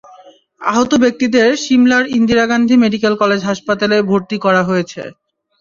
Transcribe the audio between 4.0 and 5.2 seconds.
ভর্তি করা হয়েছে।